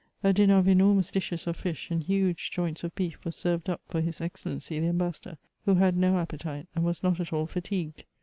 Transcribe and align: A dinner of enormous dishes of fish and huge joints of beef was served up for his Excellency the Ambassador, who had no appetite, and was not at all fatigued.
A 0.23 0.33
dinner 0.33 0.57
of 0.57 0.67
enormous 0.67 1.11
dishes 1.11 1.45
of 1.45 1.55
fish 1.57 1.91
and 1.91 2.01
huge 2.01 2.49
joints 2.49 2.83
of 2.83 2.95
beef 2.95 3.23
was 3.23 3.35
served 3.35 3.69
up 3.69 3.81
for 3.87 4.01
his 4.01 4.19
Excellency 4.19 4.79
the 4.79 4.87
Ambassador, 4.87 5.37
who 5.65 5.75
had 5.75 5.95
no 5.95 6.17
appetite, 6.17 6.67
and 6.73 6.83
was 6.83 7.03
not 7.03 7.19
at 7.19 7.31
all 7.31 7.45
fatigued. 7.45 8.05